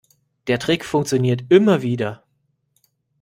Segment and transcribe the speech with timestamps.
[0.47, 2.23] Der Trick funktioniert immer wieder.